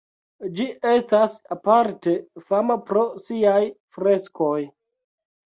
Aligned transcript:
Ĝi 0.59 0.63
estas 0.91 1.35
aparte 1.55 2.15
fama 2.47 2.79
pro 2.89 3.05
siaj 3.27 3.61
freskoj. 3.99 4.59